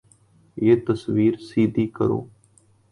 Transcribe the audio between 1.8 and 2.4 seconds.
کرو